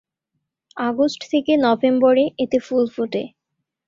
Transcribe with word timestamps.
August 0.81 1.21
থেকে 1.31 1.51
নভেম্বরে 1.65 2.25
এতে 2.37 2.57
ফুল 2.59 2.85
ফোটে। 2.95 3.23